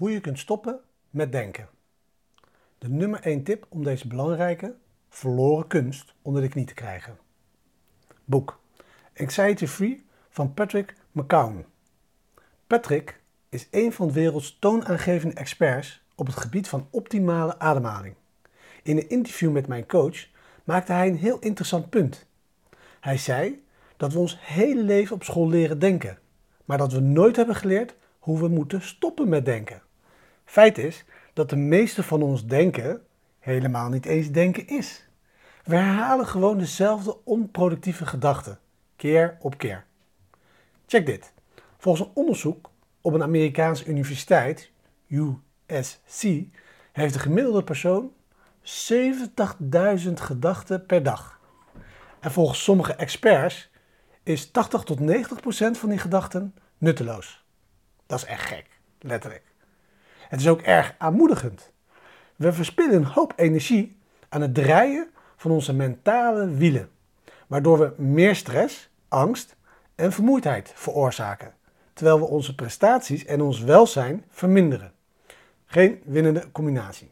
[0.00, 1.68] Hoe je kunt stoppen met denken.
[2.78, 4.74] De nummer 1 tip om deze belangrijke,
[5.08, 7.18] verloren kunst onder de knie te krijgen.
[8.24, 8.60] Boek
[9.16, 11.66] Anxiety Free van Patrick McCown.
[12.66, 18.14] Patrick is een van de werelds toonaangevende experts op het gebied van optimale ademhaling.
[18.82, 20.26] In een interview met mijn coach
[20.64, 22.26] maakte hij een heel interessant punt.
[23.00, 23.64] Hij zei
[23.96, 26.18] dat we ons hele leven op school leren denken,
[26.64, 29.82] maar dat we nooit hebben geleerd hoe we moeten stoppen met denken.
[30.50, 33.02] Feit is dat de meeste van ons denken
[33.38, 35.08] helemaal niet eens denken is.
[35.64, 38.58] We herhalen gewoon dezelfde onproductieve gedachten,
[38.96, 39.84] keer op keer.
[40.86, 41.32] Check dit.
[41.78, 44.70] Volgens een onderzoek op een Amerikaanse universiteit,
[45.08, 46.22] USC,
[46.92, 48.12] heeft de gemiddelde persoon
[48.62, 51.40] 70.000 gedachten per dag.
[52.20, 53.70] En volgens sommige experts
[54.22, 57.44] is 80 tot 90 procent van die gedachten nutteloos.
[58.06, 58.66] Dat is echt gek,
[58.98, 59.49] letterlijk.
[60.30, 61.70] Het is ook erg aanmoedigend.
[62.36, 66.90] We verspillen een hoop energie aan het draaien van onze mentale wielen,
[67.46, 69.56] waardoor we meer stress, angst
[69.94, 71.54] en vermoeidheid veroorzaken,
[71.92, 74.92] terwijl we onze prestaties en ons welzijn verminderen.
[75.64, 77.10] Geen winnende combinatie.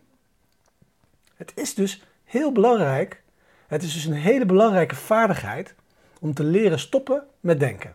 [1.34, 3.22] Het is dus heel belangrijk,
[3.66, 5.74] het is dus een hele belangrijke vaardigheid
[6.20, 7.94] om te leren stoppen met denken.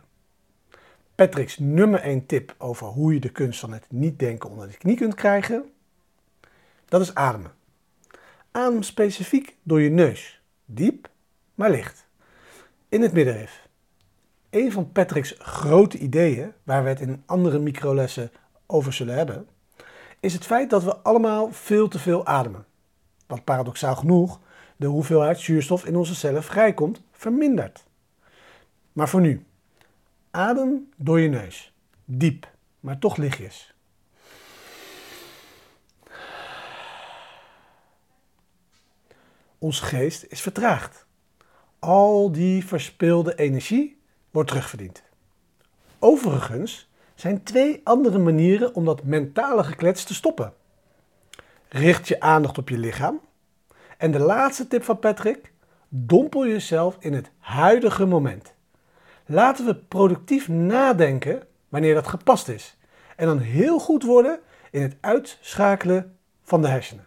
[1.14, 4.76] Patrick's nummer 1 tip over hoe je de kunst van het niet denken onder de
[4.76, 5.64] knie kunt krijgen,
[6.84, 7.52] dat is ademen.
[8.50, 11.08] Adem specifiek door je neus, diep
[11.54, 12.06] maar licht,
[12.88, 13.68] in het middenrif.
[14.50, 18.30] Een van Patrick's grote ideeën, waar we het in andere microlessen
[18.66, 19.48] over zullen hebben,
[20.20, 22.66] is het feit dat we allemaal veel te veel ademen.
[23.26, 24.40] Wat paradoxaal genoeg
[24.76, 27.84] de hoeveelheid zuurstof in onze cellen vrijkomt vermindert.
[28.92, 29.44] Maar voor nu,
[30.34, 31.72] Adem door je neus.
[32.04, 33.74] Diep, maar toch lichtjes.
[39.58, 41.06] Ons geest is vertraagd.
[41.78, 44.00] Al die verspilde energie
[44.30, 45.02] wordt terugverdiend.
[45.98, 50.52] Overigens zijn twee andere manieren om dat mentale geklets te stoppen.
[51.68, 53.20] Richt je aandacht op je lichaam.
[53.98, 55.52] En de laatste tip van Patrick:
[55.88, 58.53] dompel jezelf in het huidige moment.
[59.26, 62.76] Laten we productief nadenken wanneer dat gepast is.
[63.16, 64.40] En dan heel goed worden
[64.70, 67.06] in het uitschakelen van de hersenen.